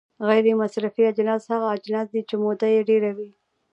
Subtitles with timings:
[0.27, 3.29] غیر مصرفي اجناس هغه اجناس دي چې موده یې ډیره وي.